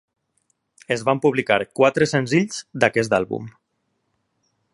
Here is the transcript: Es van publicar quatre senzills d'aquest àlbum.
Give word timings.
Es 0.95 1.03
van 1.09 1.21
publicar 1.27 1.59
quatre 1.81 2.09
senzills 2.15 2.63
d'aquest 2.85 3.15
àlbum. 3.23 3.49